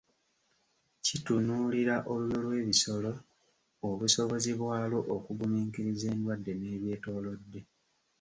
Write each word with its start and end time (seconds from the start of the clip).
Kitunuulira 1.05 1.95
olulyo 2.13 2.39
lw'ebisolo, 2.45 3.11
obusobozi 3.89 4.51
bwalwo 4.59 4.99
okugumiikiriza 5.15 6.05
endwadde 6.13 6.51
n'ebyetoolodde. 6.55 7.59